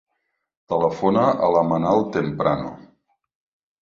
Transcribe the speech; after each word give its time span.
Telefona 0.73 1.27
a 1.47 1.51
la 1.57 1.63
Manal 1.73 2.03
Temprano. 2.19 2.73